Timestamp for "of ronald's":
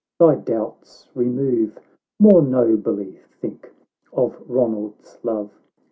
4.11-5.19